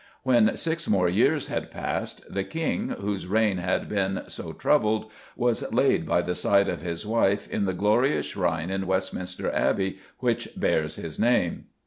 [0.23, 5.71] When six more years had passed, the King, whose reign had been so troubled, was
[5.71, 10.49] laid by the side of his wife, in "the glorious shrine in Westminster Abbey which
[10.59, 11.65] bears his name."